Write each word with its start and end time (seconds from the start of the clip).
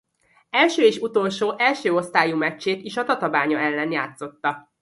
Első 0.49 0.81
és 0.83 0.97
utolsó 0.97 1.57
első 1.59 1.93
osztályú 1.93 2.35
meccsét 2.37 2.83
is 2.83 2.97
a 2.97 3.03
Tatabánya 3.03 3.59
ellen 3.59 3.91
játszotta. 3.91 4.71